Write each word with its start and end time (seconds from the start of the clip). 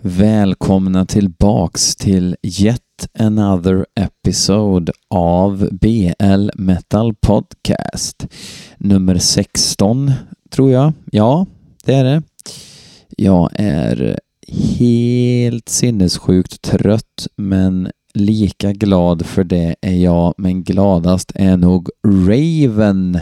Välkomna 0.00 1.06
tillbaks 1.06 1.96
till 1.96 2.36
Yet 2.42 2.80
Another 3.18 3.86
Episode 4.00 4.92
av 5.10 5.68
BL 5.72 6.50
Metal 6.54 7.14
Podcast. 7.14 8.26
Nummer 8.78 9.18
16, 9.18 10.12
tror 10.50 10.70
jag. 10.70 10.92
Ja, 11.12 11.46
det 11.84 11.94
är 11.94 12.04
det. 12.04 12.22
Jag 13.16 13.50
är 13.54 14.20
helt 14.78 15.68
sinnessjukt 15.68 16.62
trött, 16.62 17.26
men 17.36 17.90
lika 18.14 18.72
glad 18.72 19.26
för 19.26 19.44
det 19.44 19.76
är 19.80 19.94
jag, 19.94 20.34
men 20.36 20.64
gladast 20.64 21.32
är 21.34 21.56
nog 21.56 21.88
Raven 22.06 23.18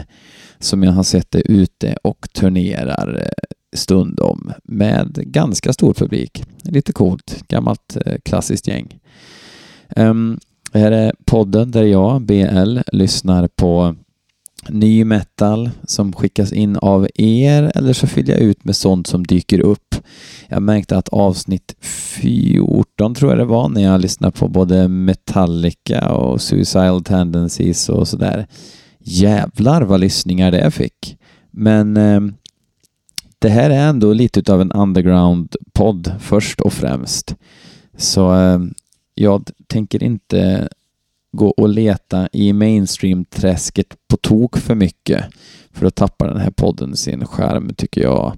som 0.59 0.83
jag 0.83 0.91
har 0.91 1.03
sett 1.03 1.31
det 1.31 1.41
ute 1.41 1.97
och 2.03 2.27
turnerar 2.33 3.33
stundom 3.73 4.51
med 4.63 5.13
ganska 5.15 5.73
stor 5.73 5.93
publik. 5.93 6.43
Lite 6.63 6.93
coolt, 6.93 7.43
gammalt 7.47 7.97
eh, 8.05 8.15
klassiskt 8.25 8.67
gäng. 8.67 8.99
Um, 9.95 10.39
här 10.73 10.91
är 10.91 11.13
podden 11.25 11.71
där 11.71 11.83
jag, 11.83 12.21
BL, 12.21 12.79
lyssnar 12.91 13.47
på 13.47 13.95
ny 14.69 15.05
metal 15.05 15.69
som 15.83 16.13
skickas 16.13 16.51
in 16.51 16.77
av 16.77 17.07
er 17.15 17.71
eller 17.75 17.93
så 17.93 18.07
fyller 18.07 18.33
jag 18.33 18.41
ut 18.41 18.65
med 18.65 18.75
sånt 18.75 19.07
som 19.07 19.27
dyker 19.27 19.59
upp. 19.59 19.95
Jag 20.47 20.61
märkte 20.61 20.97
att 20.97 21.09
avsnitt 21.09 21.75
14 21.81 23.15
tror 23.15 23.31
jag 23.31 23.39
det 23.39 23.45
var 23.45 23.69
när 23.69 23.81
jag 23.81 24.01
lyssnade 24.01 24.31
på 24.31 24.47
både 24.47 24.87
Metallica 24.87 26.11
och 26.11 26.41
Suicidal 26.41 27.03
Tendencies 27.03 27.89
och 27.89 28.07
sådär. 28.07 28.47
Jävlar 28.99 29.81
vad 29.81 29.99
lyssningar 29.99 30.51
det 30.51 30.71
fick. 30.71 31.17
Men 31.51 31.97
eh, 31.97 32.21
det 33.43 33.49
här 33.49 33.69
är 33.69 33.89
ändå 33.89 34.13
lite 34.13 34.53
av 34.53 34.61
en 34.61 34.71
underground-podd 34.71 36.13
först 36.19 36.61
och 36.61 36.73
främst. 36.73 37.35
Så 37.97 38.35
eh, 38.35 38.59
jag 39.15 39.49
tänker 39.67 40.03
inte 40.03 40.69
gå 41.31 41.47
och 41.47 41.69
leta 41.69 42.29
i 42.31 42.53
mainstream-träsket 42.53 43.95
på 44.07 44.17
tok 44.17 44.57
för 44.57 44.75
mycket 44.75 45.25
för 45.71 45.85
att 45.85 45.95
tappa 45.95 46.27
den 46.27 46.37
här 46.37 46.51
podden 46.51 46.95
sin 46.95 47.25
skärm 47.25 47.73
tycker 47.73 48.01
jag. 48.01 48.37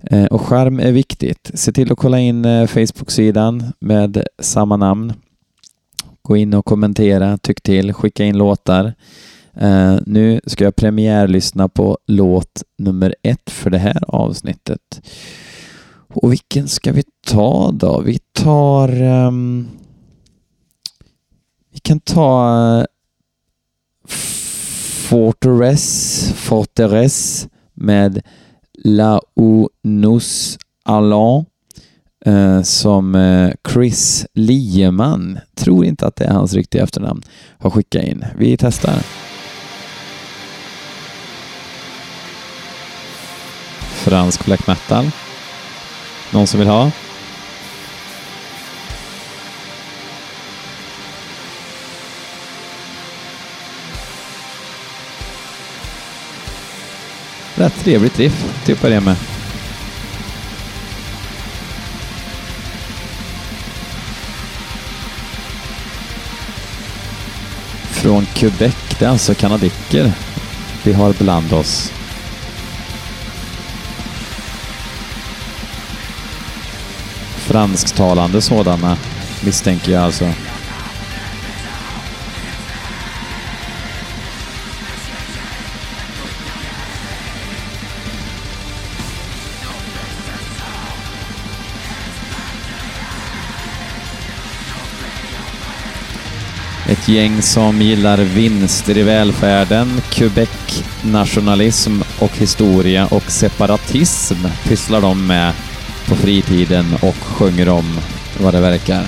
Eh, 0.00 0.24
och 0.24 0.40
skärm 0.40 0.80
är 0.80 0.92
viktigt. 0.92 1.50
Se 1.54 1.72
till 1.72 1.92
att 1.92 1.98
kolla 1.98 2.18
in 2.18 2.44
eh, 2.44 2.66
Facebook-sidan 2.66 3.72
med 3.78 4.24
samma 4.38 4.76
namn. 4.76 5.12
Gå 6.22 6.36
in 6.36 6.54
och 6.54 6.64
kommentera, 6.64 7.38
tyck 7.38 7.60
till, 7.60 7.92
skicka 7.92 8.24
in 8.24 8.38
låtar. 8.38 8.94
Uh, 9.62 9.98
nu 10.06 10.40
ska 10.46 10.64
jag 10.64 10.76
premiärlyssna 10.76 11.68
på 11.68 11.98
låt 12.06 12.62
nummer 12.78 13.14
ett 13.22 13.50
för 13.50 13.70
det 13.70 13.78
här 13.78 14.04
avsnittet. 14.08 15.00
Och 16.14 16.32
vilken 16.32 16.68
ska 16.68 16.92
vi 16.92 17.04
ta 17.26 17.70
då? 17.72 18.00
Vi 18.00 18.18
tar... 18.18 19.02
Um, 19.02 19.68
vi 21.72 21.78
kan 21.78 22.00
ta 22.00 22.48
eh, 22.48 22.78
uh, 22.78 22.84
Fortress, 25.08 26.32
Fortress 26.36 27.48
med 27.74 28.22
La 28.84 29.20
Unus 29.36 30.58
Allan 30.84 31.44
uh, 32.26 32.34
eh, 32.34 32.62
som 32.62 33.16
Chris 33.72 34.26
Lieman, 34.34 35.38
tror 35.54 35.84
inte 35.84 36.06
att 36.06 36.16
det 36.16 36.24
är 36.24 36.32
hans 36.32 36.54
riktiga 36.54 36.82
efternamn, 36.82 37.22
har 37.58 37.70
skickat 37.70 38.04
in. 38.04 38.24
Vi 38.36 38.56
testar. 38.56 39.21
Fransk 44.02 44.44
black 44.44 44.66
metal. 44.66 45.10
Någon 46.30 46.46
som 46.46 46.60
vill 46.60 46.68
ha? 46.68 46.90
Rätt 57.54 57.84
trevligt 57.84 58.18
riff, 58.18 58.64
typ 58.64 58.82
det 58.82 59.00
med. 59.00 59.16
Från 67.90 68.26
Quebec, 68.26 68.74
det 68.98 69.04
är 69.04 69.08
alltså 69.08 69.34
kanadicker 69.34 70.12
vi 70.84 70.92
har 70.92 71.12
bland 71.12 71.52
oss. 71.52 71.92
Fransktalande 77.52 78.40
sådana, 78.40 78.96
misstänker 79.44 79.92
jag 79.92 80.02
alltså. 80.02 80.24
Ett 96.88 97.08
gäng 97.08 97.42
som 97.42 97.82
gillar 97.82 98.18
vinster 98.18 98.98
i 98.98 99.02
välfärden, 99.02 100.00
Quebec-nationalism 100.10 102.00
och 102.18 102.36
historia 102.36 103.06
och 103.06 103.30
separatism 103.30 104.46
pysslar 104.68 105.00
de 105.00 105.26
med 105.26 105.52
på 106.12 106.18
fritiden 106.18 106.86
och 107.02 107.14
sjunger 107.14 107.68
om 107.68 108.00
vad 108.40 108.54
det 108.54 108.60
verkar. 108.60 109.06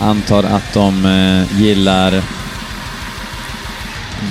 Antar 0.00 0.42
att 0.42 0.72
de 0.74 1.04
eh, 1.04 1.60
gillar 1.62 2.39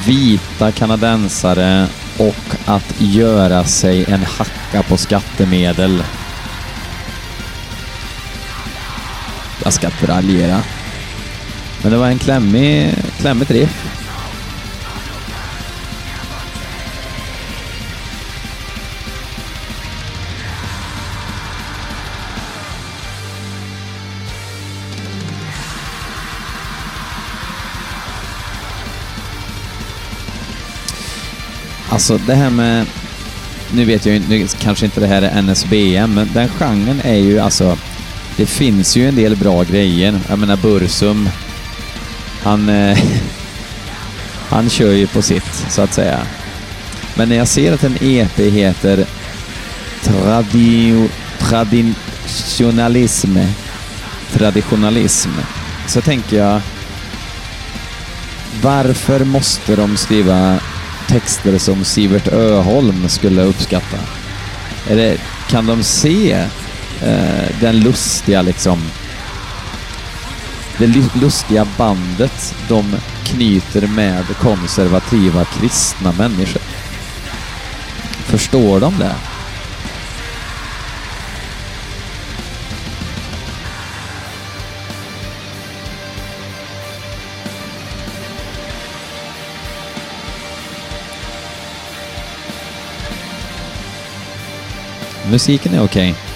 vita 0.06 0.72
kanadensare 0.72 1.88
och 2.18 2.56
att 2.66 2.96
göra 2.98 3.64
sig 3.64 4.06
en 4.06 4.24
hacka 4.24 4.84
på 4.84 4.98
skattemedel. 4.98 6.04
Jag 9.64 9.74
ska 9.74 9.88
inte 9.88 10.08
raljera. 10.08 10.62
Men 11.82 11.92
det 11.92 11.98
var 11.98 12.08
en 12.08 12.20
klämmig, 12.20 12.94
klämmigt 13.20 13.52
riff. 13.52 13.89
Alltså 32.00 32.18
det 32.18 32.36
här 32.36 32.50
med... 32.50 32.86
Nu 33.72 33.86
vet 33.86 34.06
jag 34.06 34.16
ju 34.16 34.22
nu 34.30 34.48
kanske 34.60 34.86
inte 34.86 35.00
det 35.00 35.08
här 35.08 35.22
är 35.22 35.42
NSBM, 35.42 36.14
men 36.14 36.30
den 36.34 36.50
genren 36.50 37.02
är 37.04 37.16
ju 37.16 37.40
alltså... 37.40 37.78
Det 38.38 38.46
finns 38.46 38.98
ju 38.98 39.08
en 39.08 39.16
del 39.16 39.36
bra 39.36 39.64
grejer. 39.64 40.20
Jag 40.30 40.40
menar 40.40 40.58
Bursum, 40.58 41.30
han... 42.44 42.70
Eh, 42.70 42.98
han 44.50 44.70
kör 44.70 44.92
ju 44.92 45.08
på 45.08 45.22
sitt, 45.22 45.66
så 45.70 45.82
att 45.82 45.94
säga. 45.94 46.20
Men 47.16 47.30
när 47.30 47.36
jag 47.36 47.48
ser 47.48 47.74
att 47.74 47.84
en 47.84 47.98
EP 48.02 48.40
heter 48.40 49.06
Tradio, 50.04 51.10
Traditionalism, 51.40 53.38
Traditionalism, 54.34 55.32
så 55.88 56.02
tänker 56.02 56.38
jag 56.38 56.62
varför 58.62 59.26
måste 59.26 59.76
de 59.76 59.98
skriva 59.98 60.60
texter 61.10 61.58
som 61.58 61.84
Sivert 61.84 62.28
Öholm 62.28 63.10
skulle 63.10 63.42
uppskatta? 63.42 63.98
Eller 64.90 65.18
kan 65.50 65.66
de 65.66 65.84
se 65.84 66.32
eh, 67.02 67.60
den 67.62 67.80
lustiga 67.80 68.42
liksom 68.42 68.80
det 70.78 70.88
lustiga 71.22 71.68
bandet 71.78 72.56
de 72.68 72.96
knyter 73.24 73.88
med 73.88 74.26
konservativa 74.40 75.46
kristna 75.46 76.12
människor? 76.12 76.62
Förstår 78.26 78.80
de 78.80 79.00
det? 79.00 79.16
Musiken 95.30 95.74
är 95.74 95.84
okej. 95.84 96.12
Okay. 96.12 96.29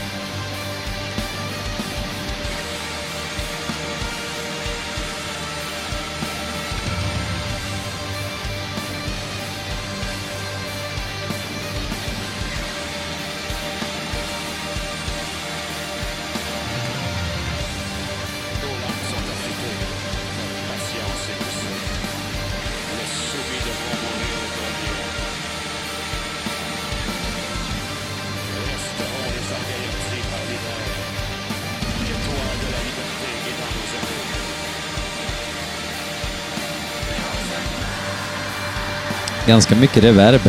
Ganska 39.48 39.76
mycket 39.76 40.04
reverb 40.04 40.42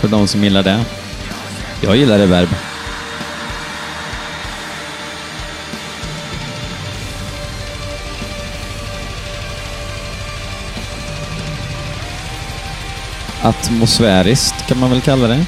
för 0.00 0.08
de 0.08 0.28
som 0.28 0.44
gillar 0.44 0.62
det. 0.62 0.84
Jag 1.80 1.96
gillar 1.96 2.18
reverb. 2.18 2.48
Atmosfäriskt 13.42 14.66
kan 14.68 14.78
man 14.78 14.90
väl 14.90 15.00
kalla 15.00 15.28
det. 15.28 15.46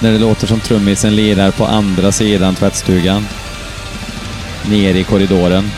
När 0.00 0.12
det 0.12 0.18
låter 0.18 0.46
som 0.46 0.60
trummisen 0.60 1.16
lirar 1.16 1.50
på 1.50 1.66
andra 1.66 2.12
sidan 2.12 2.54
tvättstugan. 2.54 3.26
Ner 4.70 4.94
i 4.94 5.04
korridoren. 5.04 5.70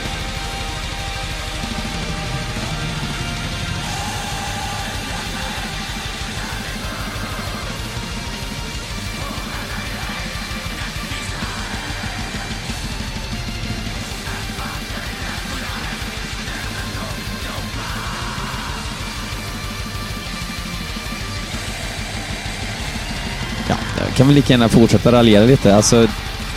Vi 24.34 24.40
lika 24.40 24.52
gärna 24.52 24.69
fortsätta 24.69 25.12
raljera 25.12 25.44
lite. 25.44 25.76
Alltså, 25.76 26.08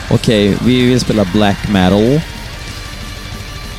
okej, 0.10 0.58
vi 0.66 0.86
vill 0.86 1.00
spela 1.00 1.26
black 1.26 1.70
metal. 1.70 2.22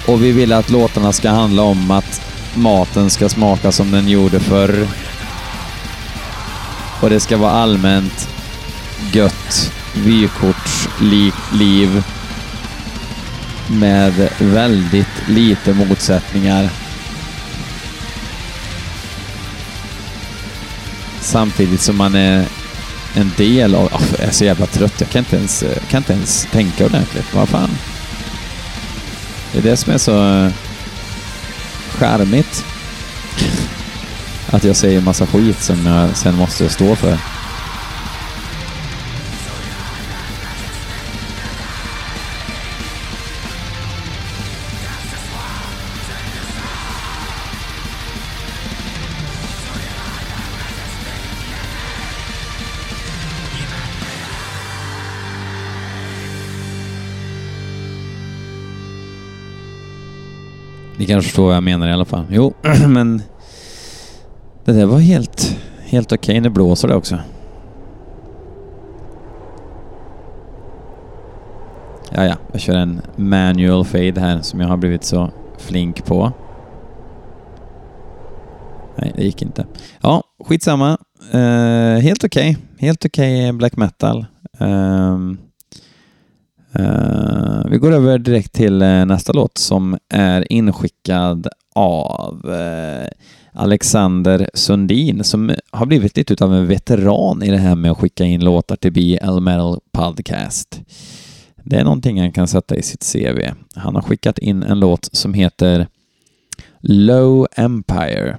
Och 0.07 0.25
vi 0.25 0.33
vill 0.33 0.53
att 0.53 0.71
låtarna 0.71 1.13
ska 1.13 1.31
handla 1.31 1.63
om 1.63 1.91
att 1.91 2.23
maten 2.55 3.11
ska 3.11 3.29
smaka 3.29 3.73
som 3.73 3.91
den 3.91 4.09
gjorde 4.09 4.41
förr. 4.41 4.87
Och 7.01 7.11
det 7.11 7.21
ska 7.21 7.37
vara 7.37 7.51
allmänt 7.51 8.29
gött 9.13 9.73
vykortsliv 9.95 12.03
med 13.67 14.29
väldigt 14.39 15.29
lite 15.29 15.75
motsättningar. 15.75 16.71
Samtidigt 21.21 21.81
som 21.81 21.97
man 21.97 22.15
är 22.15 22.45
en 23.15 23.33
del 23.37 23.75
av... 23.75 23.85
Oh, 23.85 24.03
jag 24.19 24.29
är 24.29 24.33
så 24.33 24.45
jävla 24.45 24.67
trött. 24.67 24.95
Jag 24.99 25.09
kan 25.09 25.19
inte 25.19 25.37
ens, 25.37 25.63
eh, 25.63 25.83
kan 25.91 25.99
inte 25.99 26.13
ens 26.13 26.49
tänka 26.53 26.87
ordentligt. 26.87 27.35
Vad 27.35 27.49
fan? 27.49 27.71
Det 29.53 29.59
är 29.59 29.63
det 29.63 29.77
som 29.77 29.93
är 29.93 29.99
så 29.99 30.45
eh, 30.45 30.53
charmigt. 31.91 32.65
Att 34.51 34.65
jag 34.65 34.77
säger 34.77 35.01
massa 35.01 35.27
skit 35.27 35.63
som 35.63 35.87
jag 35.87 36.17
sen 36.17 36.35
måste 36.35 36.69
stå 36.69 36.97
för. 36.97 37.19
Kanske 61.09 61.29
förstår 61.29 61.47
vad 61.47 61.57
jag 61.57 61.63
menar 61.63 61.89
i 61.89 61.93
alla 61.93 62.05
fall. 62.05 62.25
Jo, 62.31 62.55
men 62.89 63.23
det 64.65 64.73
där 64.73 64.87
var 64.87 64.99
helt, 64.99 65.59
helt 65.85 66.13
okej. 66.13 66.41
Nu 66.41 66.49
blåser 66.49 66.89
det 66.89 66.95
också. 66.95 67.19
Ja, 72.11 72.25
ja, 72.25 72.35
jag 72.53 72.61
kör 72.61 72.75
en 72.75 73.01
manual 73.17 73.85
fade 73.85 74.21
här 74.21 74.41
som 74.41 74.61
jag 74.61 74.69
har 74.69 74.77
blivit 74.77 75.05
så 75.05 75.31
flink 75.59 76.05
på. 76.05 76.33
Nej, 78.97 79.13
det 79.17 79.25
gick 79.25 79.43
inte. 79.43 79.67
Ja, 80.01 80.23
skitsamma. 80.45 80.99
Uh, 81.35 82.01
helt 82.01 82.25
okej. 82.25 82.57
Helt 82.79 83.05
okej 83.05 83.53
black 83.53 83.77
metal. 83.77 84.27
Ehm, 84.59 85.39
Eh, 86.79 87.71
vi 87.71 87.79
går 87.79 87.93
över 87.93 88.19
direkt 88.19 88.53
till 88.53 88.83
eh, 88.83 89.07
nästa 89.07 89.33
låt 89.33 89.59
som 89.59 89.99
är 90.09 90.53
inskickad 90.53 91.49
av 91.75 92.51
eh, 92.51 93.09
Alexander 93.53 94.51
Sundin 94.55 95.25
som 95.25 95.55
har 95.71 95.87
blivit 95.87 96.17
lite 96.17 96.45
av 96.45 96.55
en 96.55 96.67
veteran 96.67 97.43
i 97.43 97.51
det 97.51 97.57
här 97.57 97.75
med 97.75 97.91
att 97.91 97.99
skicka 97.99 98.25
in 98.25 98.45
låtar 98.45 98.77
till 98.77 98.93
BL 98.93 99.41
Metal 99.41 99.81
Podcast. 99.93 100.81
Det 101.65 101.77
är 101.77 101.85
någonting 101.85 102.21
han 102.21 102.33
kan 102.33 102.49
sätta 102.49 102.77
i 102.77 102.83
sitt 102.83 103.13
CV. 103.13 103.41
Han 103.75 103.95
har 103.95 104.03
skickat 104.03 104.39
in 104.39 104.63
en 104.63 104.81
låt 104.81 105.09
som 105.13 105.35
heter 105.35 105.87
Low 106.81 107.47
Empire 107.57 108.37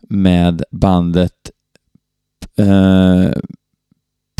med 0.00 0.62
bandet 0.70 1.50
eh, 2.56 3.30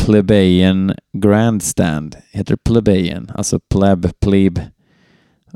Plebejan 0.05 0.93
Grandstand. 1.13 2.15
Heter 2.31 2.55
Plebejan, 2.55 3.31
alltså 3.35 3.59
pleb, 3.59 4.19
pleb, 4.19 4.59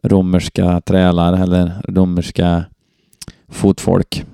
romerska 0.03 0.81
trälar 0.81 1.33
eller 1.33 1.81
romerska 1.87 2.65
fotfolk. 3.49 4.25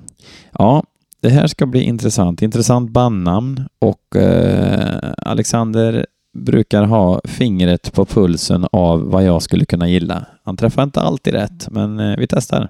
Ja, 0.51 0.83
det 1.21 1.29
här 1.29 1.47
ska 1.47 1.65
bli 1.65 1.81
intressant. 1.81 2.41
Intressant 2.41 2.91
bandnamn 2.91 3.67
och 3.79 4.15
eh, 4.15 5.13
Alexander 5.17 6.05
brukar 6.37 6.83
ha 6.83 7.21
fingret 7.23 7.93
på 7.93 8.05
pulsen 8.05 8.67
av 8.71 9.09
vad 9.09 9.23
jag 9.23 9.41
skulle 9.41 9.65
kunna 9.65 9.89
gilla. 9.89 10.25
Han 10.43 10.57
träffar 10.57 10.83
inte 10.83 11.01
alltid 11.01 11.33
rätt, 11.33 11.67
men 11.71 11.99
eh, 11.99 12.17
vi 12.17 12.27
testar. 12.27 12.69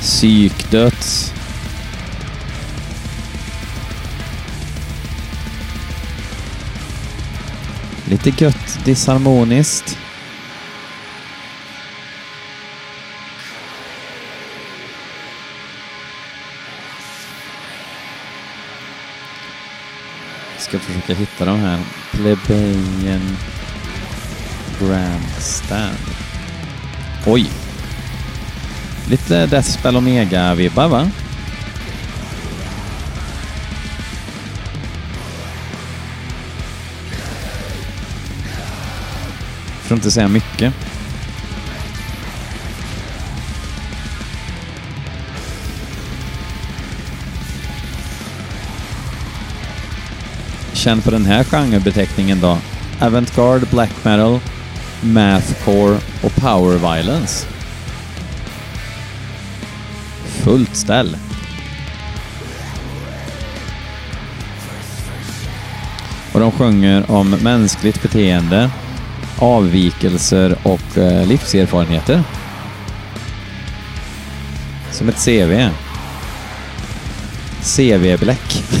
Psykdöds. 0.00 1.41
Lite 8.12 8.30
gött 8.44 8.84
disharmoniskt. 8.84 9.98
Ska 20.58 20.78
försöka 20.78 21.14
hitta 21.14 21.44
de 21.44 21.58
här. 21.58 21.78
Plebejan 22.10 23.36
Grandstand. 24.80 25.96
Oj! 27.26 27.50
Lite 29.10 29.46
Deathspell 29.46 29.96
Omega-vibbar 29.96 30.88
va? 30.88 31.10
för 39.92 39.96
att 39.96 40.04
inte 40.04 40.10
säga 40.10 40.28
mycket. 40.28 40.74
Känd 50.72 51.04
för 51.04 51.10
den 51.10 51.24
här 51.24 51.44
genrebeteckningen 51.44 52.40
då. 52.40 52.58
Avantgarde, 53.00 53.66
black 53.70 54.04
metal, 54.04 54.40
mathcore 55.00 55.98
och 56.22 56.34
power 56.34 56.78
violence. 56.78 57.46
Fullt 60.24 60.76
ställ. 60.76 61.16
Och 66.32 66.40
de 66.40 66.52
sjunger 66.52 67.10
om 67.10 67.30
mänskligt 67.30 68.02
beteende, 68.02 68.70
avvikelser 69.42 70.56
och 70.62 70.98
eh, 70.98 71.26
livserfarenheter. 71.26 72.22
Som 74.90 75.08
ett 75.08 75.24
CV. 75.24 75.68
CV-bläck. 77.62 78.64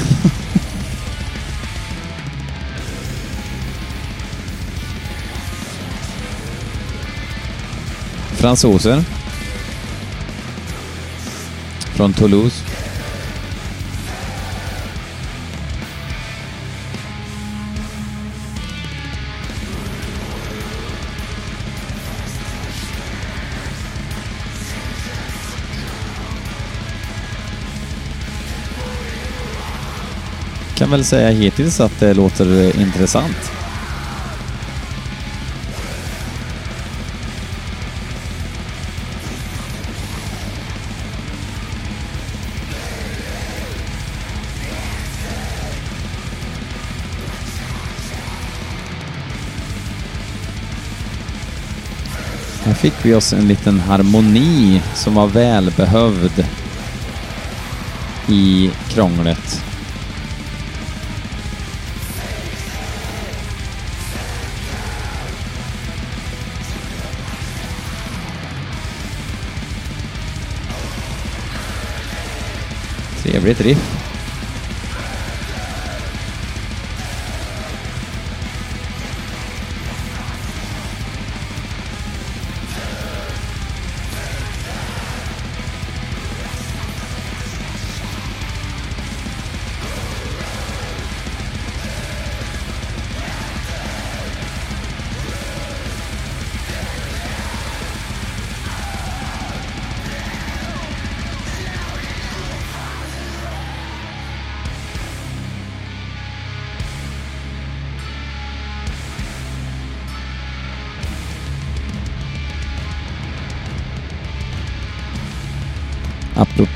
Fransoser. 8.36 9.04
Från 11.94 12.12
Toulouse. 12.12 12.71
Kan 30.82 30.90
väl 30.90 31.04
säga 31.04 31.30
hittills 31.30 31.80
att 31.80 32.00
det 32.00 32.14
låter 32.14 32.80
intressant. 32.80 33.52
Här 52.64 52.74
fick 52.74 52.94
vi 53.02 53.14
oss 53.14 53.32
en 53.32 53.48
liten 53.48 53.80
harmoni 53.80 54.82
som 54.94 55.14
var 55.14 55.26
välbehövd 55.26 56.44
i 58.28 58.70
krånglet. 58.88 59.71
Trevligt 73.22 73.60
riff. 73.60 74.01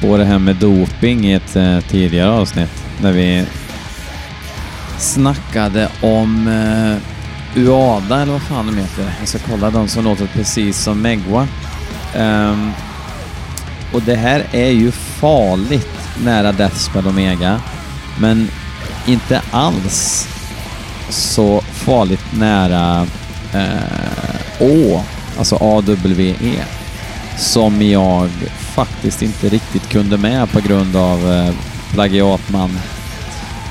På 0.07 0.17
det 0.17 0.25
här 0.25 0.39
med 0.39 0.57
doping 0.57 1.27
i 1.27 1.33
ett 1.33 1.57
eh, 1.57 1.81
tidigare 1.81 2.31
avsnitt 2.31 2.85
när 3.03 3.13
vi 3.13 3.45
snackade 4.99 5.89
om 6.01 6.49
eh, 6.49 7.63
UADA 7.63 8.23
eller 8.23 8.33
vad 8.33 8.43
fan 8.43 8.67
de 8.67 8.77
heter. 8.77 9.15
Jag 9.19 9.29
ska 9.29 9.39
kolla 9.39 9.71
de 9.71 9.89
som 9.89 10.05
låter 10.05 10.27
precis 10.27 10.79
som 10.79 11.03
Megwa. 11.03 11.41
Um, 11.41 11.49
ehm, 12.21 12.73
och 13.93 14.03
det 14.03 14.15
här 14.15 14.47
är 14.53 14.71
ju 14.71 14.91
farligt 14.91 16.09
nära 16.25 16.53
Deathspell 16.53 17.07
Omega, 17.07 17.61
men 18.21 18.49
inte 19.07 19.43
alls 19.51 20.29
så 21.09 21.61
farligt 21.61 22.25
nära 22.39 23.07
eh, 23.55 24.61
Å, 24.61 25.03
alltså 25.39 25.57
AWE, 25.57 26.65
som 27.37 27.83
jag 27.83 28.31
faktiskt 28.59 29.23
inte 29.23 29.49
riktigt 29.49 29.89
kunde 29.89 30.19
med 30.19 30.51
på 30.51 30.61
grund 30.61 30.97
av 30.97 31.33
eh, 31.33 31.55
plagiatman. 31.93 32.79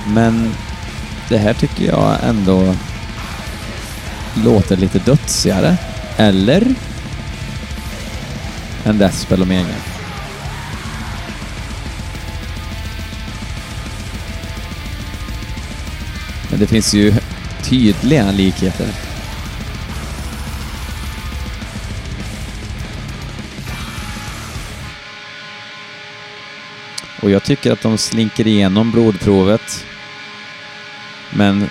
Men 0.08 0.54
det 1.30 1.38
här 1.38 1.54
tycker 1.54 1.86
jag 1.86 2.16
ändå 2.24 2.76
låter 4.44 4.78
lite 4.78 5.00
dödsigare. 5.00 5.78
Eller? 6.18 6.76
Än 8.86 8.98
Desspel 8.98 9.42
och 9.42 9.48
Mega. 9.48 9.76
Men 16.50 16.60
det 16.60 16.68
finns 16.68 16.94
ju 16.94 17.14
tydliga 17.64 18.32
likheter. 18.32 19.05
Och 27.26 27.32
jag 27.32 27.44
tycker 27.44 27.72
att 27.72 27.82
de 27.82 27.98
slinker 27.98 28.48
igenom 28.48 28.92
blodprovet. 28.92 29.86
Men 31.38 31.66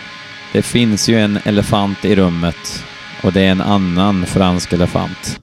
det 0.53 0.63
finns 0.63 1.09
ju 1.09 1.21
en 1.21 1.39
elefant 1.45 2.05
i 2.05 2.17
rummet 2.17 2.85
och 3.23 3.33
det 3.33 3.41
är 3.41 3.51
en 3.51 3.61
annan 3.61 4.27
fransk 4.27 4.73
elefant. 4.73 5.41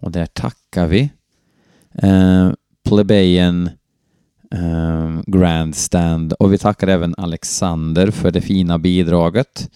Och 0.00 0.12
där 0.12 0.26
tackar 0.26 0.86
vi 0.86 1.10
eh, 1.94 2.50
Plebejen 2.88 3.70
eh, 4.54 5.20
Grandstand 5.26 6.32
och 6.32 6.52
vi 6.52 6.58
tackar 6.58 6.88
även 6.88 7.14
Alexander 7.18 8.10
för 8.10 8.30
det 8.30 8.40
fina 8.40 8.78
bidraget. 8.78 9.70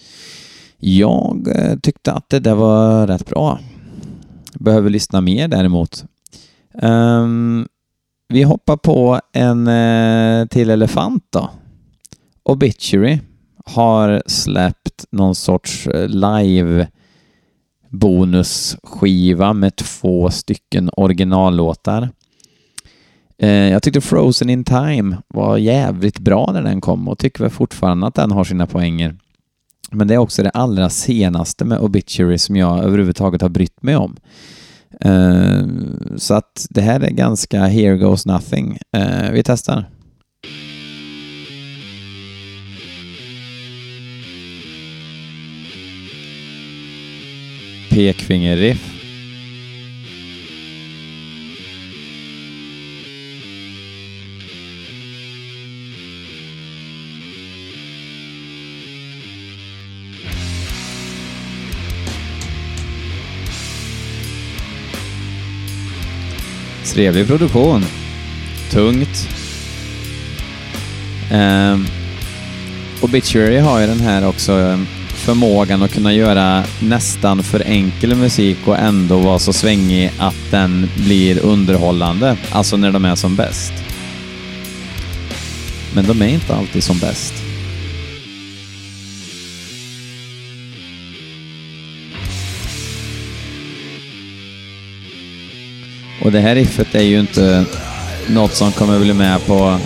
Jag 0.78 1.48
eh, 1.56 1.78
tyckte 1.78 2.12
att 2.12 2.28
det 2.28 2.40
där 2.40 2.54
var 2.54 3.06
rätt 3.06 3.26
bra. 3.26 3.58
Behöver 4.54 4.90
lyssna 4.90 5.20
mer 5.20 5.48
däremot. 5.48 6.04
Um, 6.82 7.68
vi 8.28 8.42
hoppar 8.42 8.76
på 8.76 9.20
en 9.32 9.68
eh, 9.68 10.46
till 10.46 10.70
elefant 10.70 11.24
då. 11.30 11.50
Obituary 12.42 13.20
har 13.64 14.22
släppt 14.26 15.04
någon 15.10 15.34
sorts 15.34 15.86
eh, 15.86 16.08
live 16.08 16.88
bonusskiva 17.90 19.52
med 19.52 19.76
två 19.76 20.30
stycken 20.30 20.90
originallåtar. 20.96 22.08
Eh, 23.38 23.50
jag 23.50 23.82
tyckte 23.82 24.00
Frozen 24.00 24.50
in 24.50 24.64
Time 24.64 25.16
var 25.28 25.56
jävligt 25.56 26.18
bra 26.18 26.50
när 26.52 26.62
den 26.62 26.80
kom 26.80 27.08
och 27.08 27.18
tycker 27.18 27.42
väl 27.42 27.50
fortfarande 27.50 28.06
att 28.06 28.14
den 28.14 28.32
har 28.32 28.44
sina 28.44 28.66
poänger. 28.66 29.16
Men 29.90 30.08
det 30.08 30.14
är 30.14 30.18
också 30.18 30.42
det 30.42 30.50
allra 30.50 30.90
senaste 30.90 31.64
med 31.64 31.78
Obituary 31.78 32.38
som 32.38 32.56
jag 32.56 32.84
överhuvudtaget 32.84 33.42
har 33.42 33.48
brytt 33.48 33.82
mig 33.82 33.96
om. 33.96 34.16
Eh, 35.00 35.66
så 36.16 36.34
att 36.34 36.66
det 36.70 36.80
här 36.80 37.00
är 37.00 37.10
ganska 37.10 37.66
here 37.66 37.96
goes 37.96 38.26
nothing. 38.26 38.78
Eh, 38.96 39.30
vi 39.30 39.42
testar. 39.42 39.84
Pekfingerriff. 47.90 48.95
Trevlig 66.96 67.26
produktion. 67.26 67.84
Tungt. 68.70 69.28
Ehm, 71.30 71.72
um, 71.72 71.86
Obituary 73.00 73.58
har 73.58 73.80
ju 73.80 73.86
den 73.86 74.00
här 74.00 74.26
också 74.28 74.52
ehm, 74.52 74.86
förmågan 75.08 75.82
att 75.82 75.94
kunna 75.94 76.12
göra 76.12 76.64
nästan 76.80 77.42
för 77.42 77.60
enkel 77.66 78.14
musik 78.14 78.58
och 78.64 78.78
ändå 78.78 79.18
vara 79.18 79.38
så 79.38 79.52
svängig 79.52 80.12
att 80.18 80.50
den 80.50 80.90
blir 80.96 81.38
underhållande, 81.38 82.36
alltså 82.50 82.76
när 82.76 82.92
de 82.92 83.04
är 83.04 83.14
som 83.14 83.36
bäst. 83.36 83.72
Men 85.94 86.06
de 86.06 86.22
är 86.22 86.28
inte 86.28 86.54
alltid 86.54 86.84
som 86.84 86.98
bäst. 86.98 87.45
Och 96.26 96.32
det 96.32 96.40
här 96.40 96.54
riffet 96.54 96.94
är 96.94 97.02
ju 97.02 97.20
inte 97.20 97.64
något 98.28 98.54
som 98.54 98.72
kommer 98.72 99.00
bli 99.00 99.14
med 99.14 99.46
på 99.46 99.78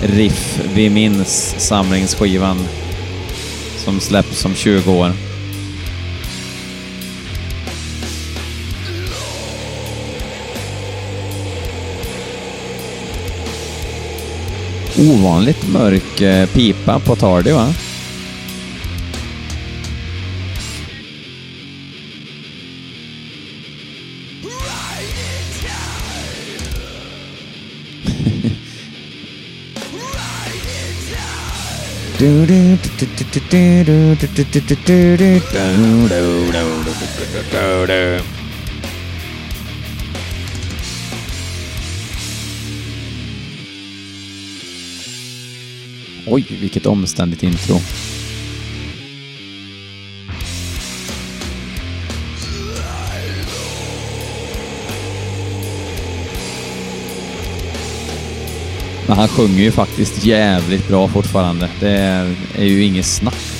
Riff 0.00 0.60
vi 0.74 0.90
minns 0.90 1.54
samlingsskivan 1.58 2.58
som 3.76 4.00
släpps 4.00 4.44
om 4.44 4.54
20 4.54 4.92
år. 4.92 5.12
Ovanligt 14.98 15.68
mörk 15.68 16.20
eh, 16.20 16.48
pipa 16.48 16.98
på 17.00 17.16
Tardy 17.16 17.52
va? 17.52 17.74
Oj, 46.26 46.46
vilket 46.60 46.86
omständigt 46.86 47.42
intro. 47.42 47.80
Men 59.08 59.16
han 59.16 59.28
sjunger 59.28 59.62
ju 59.62 59.70
faktiskt 59.70 60.24
jävligt 60.24 60.88
bra 60.88 61.08
fortfarande. 61.08 61.68
Det 61.80 61.90
är, 61.90 62.64
ju 62.64 62.84
inget 62.84 63.06
snack. 63.06 63.57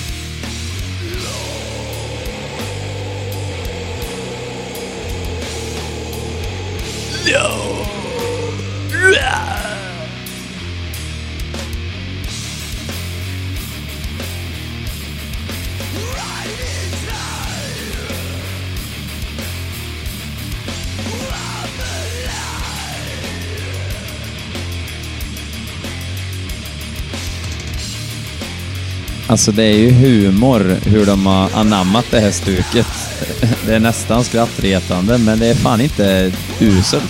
Alltså 29.30 29.52
det 29.52 29.62
är 29.62 29.76
ju 29.76 29.90
humor 29.90 30.76
hur 30.84 31.06
de 31.06 31.26
har 31.26 31.50
anammat 31.54 32.04
det 32.10 32.20
här 32.20 32.30
stuket. 32.30 32.86
Det 33.66 33.74
är 33.74 33.80
nästan 33.80 34.24
skrattretande, 34.24 35.18
men 35.18 35.38
det 35.38 35.46
är 35.46 35.54
fan 35.54 35.80
inte 35.80 36.32
uselt. 36.60 37.04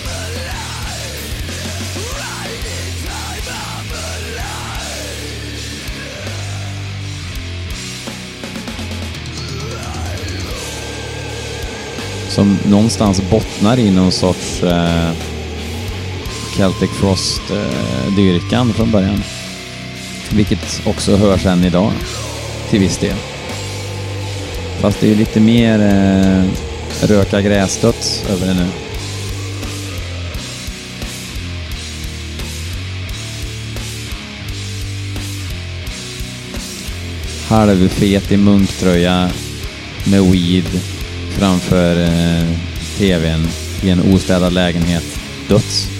Som 12.28 12.58
någonstans 12.66 13.22
bottnar 13.30 13.78
i 13.78 13.90
någon 13.90 14.12
sorts 14.12 14.62
eh, 14.62 15.10
Celtic 16.56 16.90
Frost-dyrkan 16.90 18.68
eh, 18.68 18.74
från 18.74 18.90
början. 18.90 19.22
Vilket 20.32 20.82
också 20.84 21.16
hörs 21.16 21.46
än 21.46 21.64
idag, 21.64 21.92
till 22.70 22.80
viss 22.80 22.98
del. 22.98 23.16
Fast 24.80 25.00
det 25.00 25.06
är 25.06 25.10
ju 25.10 25.16
lite 25.16 25.40
mer 25.40 25.80
eh, 25.80 26.44
röka 27.06 27.40
gräsdöds 27.40 28.24
över 28.30 28.46
det 28.46 28.54
nu. 28.54 28.66
Halvfet 37.48 38.32
i 38.32 38.36
munktröja 38.36 39.30
med 40.04 40.22
weed 40.22 40.80
framför 41.30 42.02
eh, 42.02 42.48
TVn 42.98 43.48
i 43.82 43.90
en 43.90 44.14
ostädad 44.14 44.52
lägenhet. 44.52 45.04
Döds. 45.48 45.97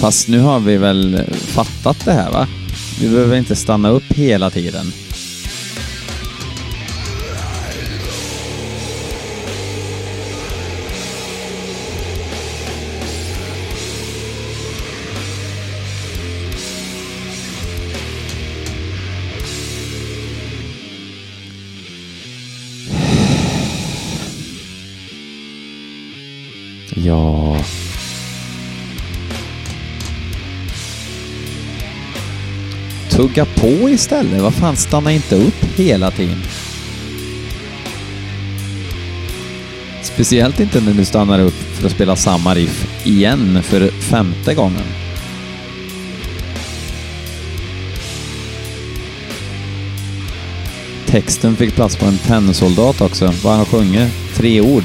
Fast 0.00 0.28
nu 0.28 0.40
har 0.40 0.60
vi 0.60 0.76
väl 0.76 1.24
fattat 1.32 2.04
det 2.04 2.12
här 2.12 2.30
va? 2.30 2.46
Vi 3.00 3.08
behöver 3.08 3.36
inte 3.36 3.56
stanna 3.56 3.88
upp 3.88 4.12
hela 4.12 4.50
tiden. 4.50 4.92
Ja... 26.94 27.56
Tugga 33.20 33.44
på 33.44 33.90
istället. 33.90 34.42
Vad 34.42 34.54
fan, 34.54 34.76
stanna 34.76 35.12
inte 35.12 35.36
upp 35.36 35.64
hela 35.76 36.10
tiden. 36.10 36.42
Speciellt 40.02 40.60
inte 40.60 40.80
när 40.80 40.92
du 40.92 41.04
stannar 41.04 41.40
upp 41.40 41.54
för 41.54 41.86
att 41.86 41.92
spela 41.92 42.16
samma 42.16 42.54
riff 42.54 43.06
igen 43.06 43.62
för 43.62 43.88
femte 43.88 44.54
gången. 44.54 44.82
Texten 51.06 51.56
fick 51.56 51.74
plats 51.74 51.96
på 51.96 52.06
en 52.06 52.18
tennsoldat 52.18 53.00
också. 53.00 53.32
Vad 53.44 53.56
han 53.56 53.66
sjunger? 53.66 54.10
Tre 54.34 54.60
ord. 54.60 54.84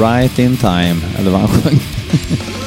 Right 0.00 0.38
in 0.38 0.56
time, 0.56 0.96
eller 1.18 1.30
vad 1.30 1.40
han 1.40 1.48
sjöng. 1.48 1.80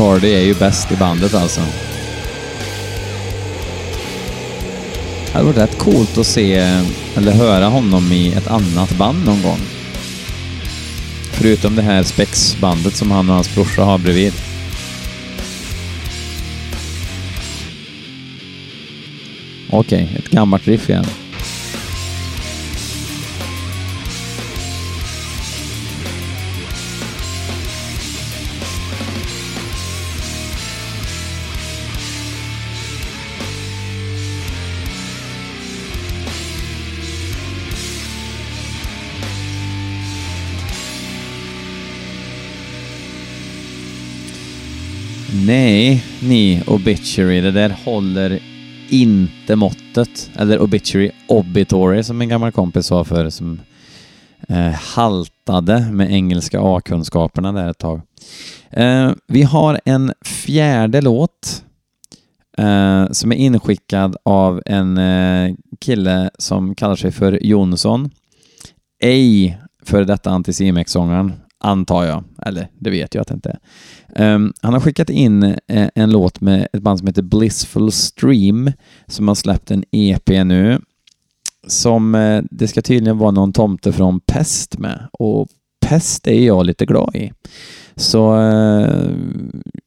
Hardy 0.00 0.34
är 0.34 0.40
ju 0.40 0.54
bäst 0.54 0.92
i 0.92 0.96
bandet 0.96 1.34
alltså. 1.34 1.60
Det 5.26 5.32
hade 5.32 5.44
varit 5.44 5.56
rätt 5.56 5.78
coolt 5.78 6.18
att 6.18 6.26
se 6.26 6.54
eller 7.16 7.32
höra 7.32 7.66
honom 7.66 8.12
i 8.12 8.32
ett 8.32 8.46
annat 8.46 8.98
band 8.98 9.24
någon 9.24 9.42
gång. 9.42 9.58
Förutom 11.32 11.76
det 11.76 11.82
här 11.82 12.02
spexbandet 12.02 12.96
som 12.96 13.10
han 13.10 13.28
och 13.28 13.34
hans 13.34 13.54
brorsa 13.54 13.84
har 13.84 13.98
bredvid. 13.98 14.32
Okej, 19.70 20.08
ett 20.18 20.30
gammalt 20.30 20.66
riff 20.66 20.90
igen. 20.90 21.06
Nej, 45.34 46.04
ni 46.22 46.62
Obituary, 46.66 47.40
det 47.40 47.50
där 47.50 47.76
håller 47.84 48.42
inte 48.90 49.56
måttet. 49.56 50.30
Eller 50.36 50.60
Obituary 50.60 51.10
Obitory 51.26 52.02
som 52.02 52.20
en 52.20 52.28
gammal 52.28 52.52
kompis 52.52 52.86
sa 52.86 53.04
för 53.04 53.30
som 53.30 53.60
eh, 54.48 54.70
haltade 54.70 55.80
med 55.92 56.12
engelska 56.12 56.60
A-kunskaperna 56.62 57.52
där 57.52 57.70
ett 57.70 57.78
tag. 57.78 58.00
Eh, 58.70 59.12
vi 59.26 59.42
har 59.42 59.80
en 59.84 60.12
fjärde 60.24 61.00
låt 61.00 61.64
eh, 62.58 63.06
som 63.10 63.32
är 63.32 63.36
inskickad 63.36 64.16
av 64.22 64.62
en 64.66 64.98
eh, 64.98 65.54
kille 65.80 66.30
som 66.38 66.74
kallar 66.74 66.96
sig 66.96 67.12
för 67.12 67.46
Jonsson. 67.46 68.10
Ej 69.02 69.58
för 69.82 70.04
detta 70.04 70.30
Anticimex-sångaren, 70.30 71.32
antar 71.60 72.04
jag. 72.04 72.24
Eller 72.46 72.68
det 72.78 72.90
vet 72.90 73.14
jag 73.14 73.22
att 73.22 73.28
det 73.28 73.34
inte 73.34 73.58
är. 74.08 74.34
Um, 74.34 74.52
han 74.60 74.72
har 74.72 74.80
skickat 74.80 75.10
in 75.10 75.42
eh, 75.42 75.88
en 75.94 76.10
låt 76.10 76.40
med 76.40 76.68
ett 76.72 76.82
band 76.82 76.98
som 76.98 77.08
heter 77.08 77.22
Blissful 77.22 77.92
Stream 77.92 78.72
som 79.06 79.28
har 79.28 79.34
släppt 79.34 79.70
en 79.70 79.84
EP 79.90 80.28
nu. 80.28 80.80
Som 81.66 82.14
eh, 82.14 82.42
det 82.50 82.68
ska 82.68 82.82
tydligen 82.82 83.18
vara 83.18 83.30
någon 83.30 83.52
tomte 83.52 83.92
från 83.92 84.20
Pest 84.20 84.78
med. 84.78 85.08
Och 85.12 85.48
Pest 85.86 86.26
är 86.26 86.46
jag 86.46 86.66
lite 86.66 86.86
glad 86.86 87.16
i. 87.16 87.32
Så 87.96 88.40
eh, 88.40 89.10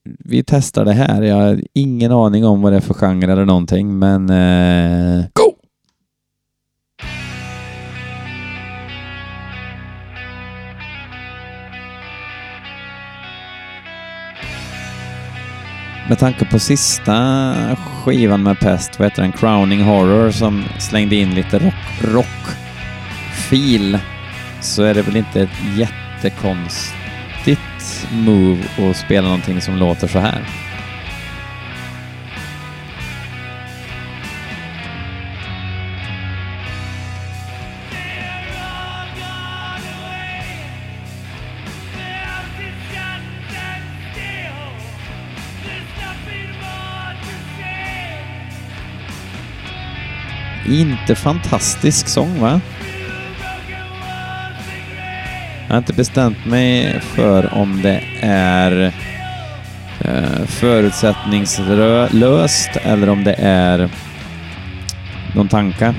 vi 0.03 0.43
testar 0.43 0.85
det 0.85 0.93
här. 0.93 1.21
Jag 1.21 1.35
har 1.35 1.61
ingen 1.73 2.11
aning 2.11 2.45
om 2.45 2.61
vad 2.61 2.73
det 2.73 2.77
är 2.77 2.81
för 2.81 2.93
genre 2.93 3.31
eller 3.31 3.45
någonting, 3.45 3.99
men 3.99 4.29
eh, 4.29 5.25
go! 5.33 5.52
Med 16.13 16.19
tanke 16.19 16.45
på 16.45 16.59
sista 16.59 17.55
skivan 17.77 18.43
med 18.43 18.59
Pest, 18.59 18.99
vad 18.99 19.05
heter 19.05 19.21
den, 19.21 19.31
Crowning 19.31 19.83
Horror, 19.83 20.31
som 20.31 20.63
slängde 20.79 21.15
in 21.15 21.35
lite 21.35 21.59
rock, 21.59 21.73
rock-fil, 22.01 23.99
så 24.61 24.83
är 24.83 24.93
det 24.93 25.01
väl 25.01 25.15
inte 25.15 25.41
ett 25.41 25.49
jättekonstigt 25.75 28.07
move 28.11 28.63
att 28.77 28.97
spela 28.97 29.27
någonting 29.27 29.61
som 29.61 29.75
låter 29.75 30.07
så 30.07 30.19
här. 30.19 30.49
Inte 50.73 51.15
fantastisk 51.15 52.07
sång 52.07 52.39
va? 52.39 52.61
Jag 55.67 55.73
har 55.73 55.77
inte 55.77 55.93
bestämt 55.93 56.45
mig 56.45 56.99
för 56.99 57.53
om 57.53 57.81
det 57.81 58.03
är 58.21 58.93
eh, 59.99 60.45
förutsättningslöst 60.45 62.69
eller 62.83 63.09
om 63.09 63.23
det 63.23 63.35
är 63.39 63.89
någon 65.35 65.47
tanke. 65.47 65.93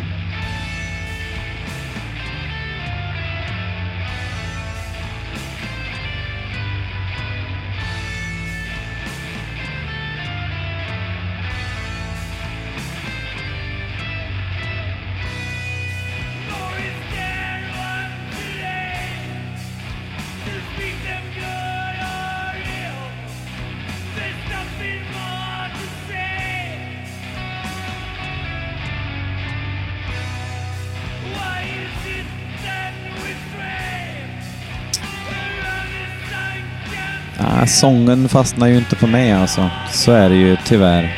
Nej, 37.64 37.70
sången 37.70 38.28
fastnar 38.28 38.66
ju 38.66 38.76
inte 38.78 38.96
på 38.96 39.06
mig 39.06 39.32
alltså. 39.32 39.70
Så 39.90 40.12
är 40.12 40.28
det 40.28 40.36
ju 40.36 40.56
tyvärr. 40.64 41.12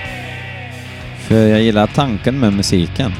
För 1.19 1.47
jag 1.47 1.63
gillar 1.63 1.87
tanken 1.87 2.41
med 2.41 2.53
musiken. 2.53 3.13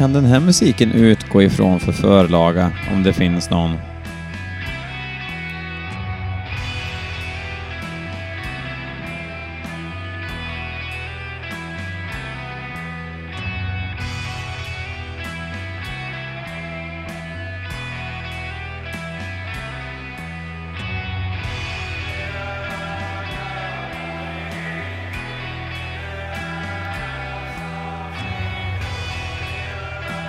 Kan 0.00 0.12
den 0.12 0.24
här 0.24 0.40
musiken 0.40 0.92
utgå 0.92 1.42
ifrån 1.42 1.80
för 1.80 1.92
förlaga, 1.92 2.72
om 2.92 3.02
det 3.02 3.12
finns 3.12 3.50
någon? 3.50 3.89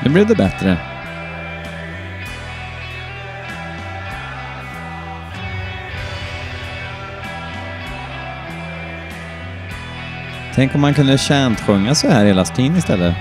Nu 0.04 0.10
blev 0.10 0.28
det 0.28 0.36
bättre. 0.36 0.78
Tänk 10.56 10.76
om 10.76 10.82
man 10.82 10.94
kunde 10.94 11.18
sjunga 11.66 11.96
så 11.96 12.08
här 12.08 12.26
hela 12.26 12.46
tiden 12.46 12.78
istället. 12.78 13.16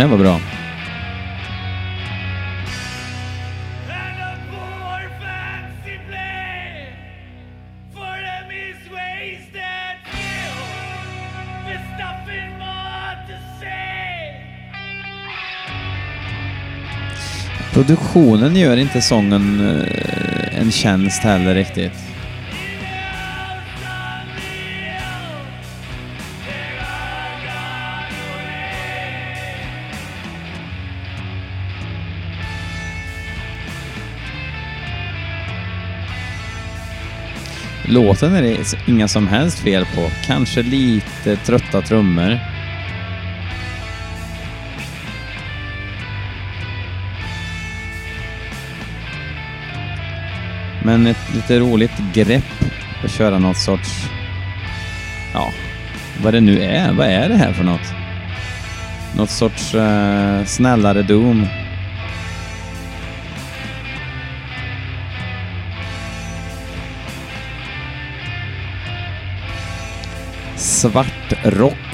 More 0.00 0.16
var 0.16 0.18
bra. 0.18 0.40
Produktionen 17.72 18.56
gör 18.56 18.76
inte 18.76 19.00
sången 19.02 19.60
eh, 19.60 20.60
en 20.60 20.70
tjänst 20.70 21.22
heller 21.22 21.54
riktigt. 21.54 22.09
Låten 37.90 38.34
är 38.34 38.42
det 38.42 38.78
inga 38.86 39.08
som 39.08 39.28
helst 39.28 39.58
fel 39.58 39.86
på. 39.94 40.10
Kanske 40.26 40.62
lite 40.62 41.36
trötta 41.36 41.82
trummor. 41.82 42.38
Men 50.84 51.06
ett 51.06 51.34
lite 51.34 51.58
roligt 51.58 51.90
grepp 52.14 52.44
att 53.04 53.10
köra 53.10 53.38
något 53.38 53.58
sorts... 53.58 54.04
Ja, 55.34 55.52
vad 56.22 56.34
det 56.34 56.40
nu 56.40 56.62
är. 56.62 56.92
Vad 56.92 57.06
är 57.06 57.28
det 57.28 57.36
här 57.36 57.52
för 57.52 57.64
något? 57.64 57.92
Något 59.16 59.30
sorts 59.30 59.74
uh, 59.74 60.44
snällare 60.44 61.02
Doom. 61.02 61.46
Svartrock, 70.80 71.88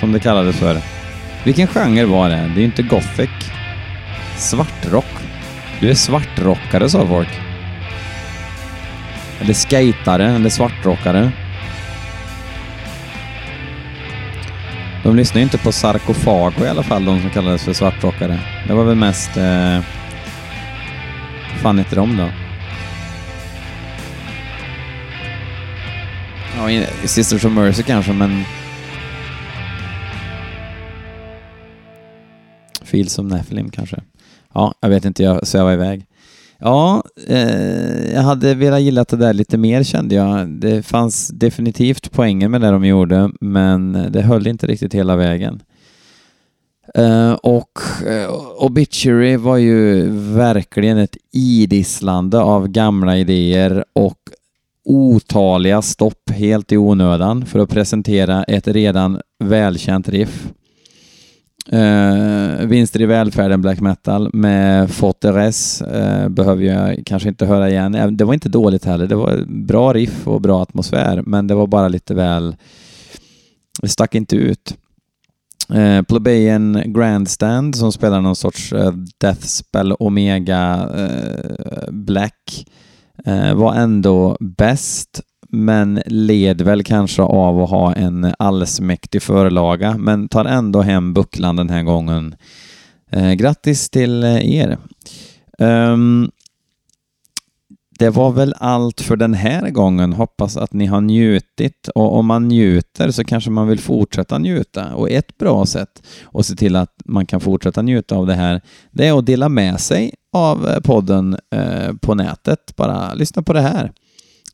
som 0.00 0.12
det 0.12 0.20
kallades 0.20 0.56
för. 0.56 0.80
Vilken 1.44 1.66
genre 1.66 2.04
var 2.04 2.28
det? 2.28 2.36
Det 2.36 2.40
är 2.40 2.58
ju 2.58 2.64
inte 2.64 2.82
gothic. 2.82 3.30
Svartrock. 4.36 5.04
Du 5.80 5.90
är 5.90 5.94
svartrockare, 5.94 6.88
sa 6.88 7.06
folk. 7.06 7.28
Eller 9.40 9.54
skatare, 9.54 10.30
eller 10.30 10.50
svartrockare. 10.50 11.30
De 15.02 15.16
lyssnar 15.16 15.38
ju 15.38 15.42
inte 15.42 15.58
på 15.58 15.72
Sarkofago 15.72 16.64
i 16.64 16.68
alla 16.68 16.82
fall, 16.82 17.04
de 17.04 17.20
som 17.20 17.30
kallades 17.30 17.64
för 17.64 17.72
svartrockare. 17.72 18.38
Det 18.66 18.74
var 18.74 18.84
väl 18.84 18.96
mest... 18.96 19.36
Eh, 19.36 19.80
fan 21.62 21.78
heter 21.78 21.96
de 21.96 22.16
då? 22.16 22.45
Ja, 26.56 26.70
i- 26.70 26.86
Sisters 27.08 27.44
of 27.44 27.52
Mercy 27.52 27.82
kanske, 27.82 28.12
men... 28.12 28.42
Fields 32.82 33.18
of 33.18 33.26
Nephilim 33.26 33.70
kanske. 33.70 34.02
Ja, 34.54 34.74
jag 34.80 34.88
vet 34.88 35.04
inte, 35.04 35.22
jag 35.22 35.46
svävar 35.46 35.72
iväg. 35.72 36.06
Ja, 36.58 37.02
eh, 37.28 38.14
jag 38.14 38.22
hade 38.22 38.54
velat 38.54 38.80
gilla 38.82 39.04
det 39.04 39.16
där 39.16 39.32
lite 39.32 39.56
mer 39.58 39.82
kände 39.82 40.14
jag. 40.14 40.48
Det 40.48 40.82
fanns 40.82 41.28
definitivt 41.28 42.12
poänger 42.12 42.48
med 42.48 42.60
det 42.60 42.70
de 42.70 42.84
gjorde, 42.84 43.30
men 43.40 44.06
det 44.10 44.22
höll 44.22 44.46
inte 44.46 44.66
riktigt 44.66 44.94
hela 44.94 45.16
vägen. 45.16 45.62
Eh, 46.94 47.32
och 47.32 47.70
eh, 48.06 48.30
Obituary 48.64 49.36
var 49.36 49.56
ju 49.56 50.08
verkligen 50.34 50.98
ett 50.98 51.16
idisslande 51.32 52.40
av 52.40 52.68
gamla 52.68 53.16
idéer 53.16 53.84
och 53.92 54.18
otaliga 54.86 55.82
stopp 55.82 56.30
helt 56.30 56.72
i 56.72 56.76
onödan 56.76 57.46
för 57.46 57.58
att 57.58 57.70
presentera 57.70 58.44
ett 58.44 58.68
redan 58.68 59.20
välkänt 59.44 60.08
riff. 60.08 60.48
Eh, 61.72 62.66
vinster 62.66 63.00
i 63.00 63.06
välfärden 63.06 63.62
black 63.62 63.80
metal 63.80 64.30
med 64.32 64.90
Forteres 64.90 65.82
eh, 65.82 66.28
behöver 66.28 66.64
jag 66.64 67.02
kanske 67.06 67.28
inte 67.28 67.46
höra 67.46 67.70
igen. 67.70 67.94
Eh, 67.94 68.06
det 68.06 68.24
var 68.24 68.34
inte 68.34 68.48
dåligt 68.48 68.84
heller. 68.84 69.06
Det 69.06 69.14
var 69.14 69.44
bra 69.48 69.92
riff 69.92 70.28
och 70.28 70.40
bra 70.40 70.62
atmosfär, 70.62 71.22
men 71.26 71.46
det 71.46 71.54
var 71.54 71.66
bara 71.66 71.88
lite 71.88 72.14
väl... 72.14 72.56
Det 73.82 73.88
stack 73.88 74.14
inte 74.14 74.36
ut. 74.36 74.76
Eh, 75.74 76.02
Plebeian 76.02 76.82
Grandstand 76.86 77.76
som 77.76 77.92
spelar 77.92 78.20
någon 78.20 78.36
sorts 78.36 78.72
uh, 78.72 78.92
Deathspell 79.18 79.92
Omega 79.92 80.90
eh, 80.96 81.90
Black 81.90 82.66
Eh, 83.26 83.54
var 83.54 83.74
ändå 83.74 84.36
bäst 84.40 85.20
men 85.48 86.02
led 86.06 86.60
väl 86.60 86.84
kanske 86.84 87.22
av 87.22 87.62
att 87.62 87.70
ha 87.70 87.94
en 87.94 88.34
allsmäktig 88.38 89.22
förlaga, 89.22 89.98
men 89.98 90.28
tar 90.28 90.44
ändå 90.44 90.82
hem 90.82 91.14
bucklan 91.14 91.56
den 91.56 91.70
här 91.70 91.82
gången. 91.82 92.34
Eh, 93.10 93.32
grattis 93.32 93.90
till 93.90 94.24
eh, 94.24 94.56
er! 94.56 94.78
Um, 95.58 96.30
det 97.98 98.10
var 98.10 98.32
väl 98.32 98.54
allt 98.58 99.00
för 99.00 99.16
den 99.16 99.34
här 99.34 99.70
gången. 99.70 100.12
Hoppas 100.12 100.56
att 100.56 100.72
ni 100.72 100.86
har 100.86 101.00
njutit 101.00 101.88
och 101.94 102.16
om 102.18 102.26
man 102.26 102.48
njuter 102.48 103.10
så 103.10 103.24
kanske 103.24 103.50
man 103.50 103.68
vill 103.68 103.80
fortsätta 103.80 104.38
njuta. 104.38 104.94
Och 104.94 105.10
ett 105.10 105.38
bra 105.38 105.66
sätt 105.66 106.02
att 106.32 106.46
se 106.46 106.56
till 106.56 106.76
att 106.76 106.92
man 107.04 107.26
kan 107.26 107.40
fortsätta 107.40 107.82
njuta 107.82 108.16
av 108.16 108.26
det 108.26 108.34
här, 108.34 108.60
det 108.90 109.06
är 109.06 109.18
att 109.18 109.26
dela 109.26 109.48
med 109.48 109.80
sig 109.80 110.14
av 110.36 110.68
eh, 110.68 110.80
podden 110.80 111.36
eh, 111.50 111.92
på 112.00 112.14
nätet. 112.14 112.76
Bara 112.76 113.14
lyssna 113.14 113.42
på 113.42 113.52
det 113.52 113.60
här. 113.60 113.92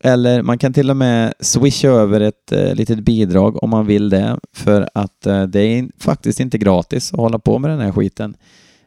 Eller 0.05 0.43
man 0.43 0.59
kan 0.59 0.73
till 0.73 0.91
och 0.91 0.97
med 0.97 1.35
swisha 1.41 1.89
över 1.89 2.21
ett 2.21 2.53
eh, 2.53 2.75
litet 2.75 3.01
bidrag 3.01 3.63
om 3.63 3.71
man 3.71 3.87
vill 3.87 4.11
det. 4.11 4.39
För 4.53 4.89
att 4.95 5.27
eh, 5.27 5.43
det 5.43 5.61
är 5.61 5.89
faktiskt 5.99 6.41
inte 6.41 6.59
gratis 6.59 7.13
att 7.13 7.19
hålla 7.19 7.39
på 7.39 7.59
med 7.59 7.71
den 7.71 7.81
här 7.81 7.93
skiten. 7.93 8.37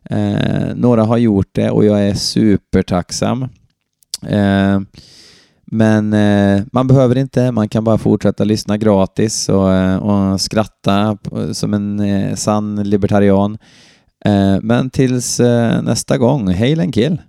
Eh, 0.10 0.76
några 0.76 1.04
har 1.04 1.18
gjort 1.18 1.50
det 1.52 1.70
och 1.70 1.86
jag 1.86 2.08
är 2.08 2.14
supertacksam. 2.14 3.44
Eh, 4.28 4.80
men 5.66 6.14
eh, 6.14 6.64
man 6.72 6.88
behöver 6.88 7.18
inte, 7.18 7.52
man 7.52 7.70
kan 7.70 7.84
bara 7.84 7.98
fortsätta 7.98 8.44
lyssna 8.44 8.78
gratis 8.78 9.50
och, 9.50 9.70
och 10.02 10.42
skratta 10.42 11.18
som 11.54 11.74
en 11.74 12.38
sann 12.38 12.84
libertarian. 12.84 13.58
Eh, 14.26 14.58
men 14.62 14.90
tills 14.90 15.40
eh, 15.40 15.82
nästa 15.82 16.18
gång, 16.18 16.48
hej 16.48 16.76
kill! 16.92 17.22